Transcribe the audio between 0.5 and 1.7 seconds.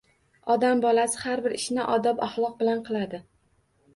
Odam bolasi har bir